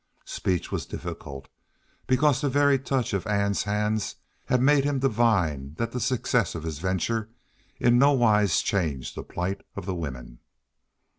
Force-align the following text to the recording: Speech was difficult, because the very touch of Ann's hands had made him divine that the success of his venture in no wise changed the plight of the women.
Speech 0.25 0.71
was 0.71 0.87
difficult, 0.87 1.47
because 2.07 2.41
the 2.41 2.49
very 2.49 2.79
touch 2.79 3.13
of 3.13 3.27
Ann's 3.27 3.65
hands 3.65 4.15
had 4.47 4.59
made 4.59 4.83
him 4.83 4.97
divine 4.97 5.75
that 5.75 5.91
the 5.91 5.99
success 5.99 6.55
of 6.55 6.63
his 6.63 6.79
venture 6.79 7.29
in 7.79 7.99
no 7.99 8.11
wise 8.11 8.61
changed 8.61 9.13
the 9.13 9.21
plight 9.21 9.61
of 9.75 9.85
the 9.85 9.93
women. 9.93 10.39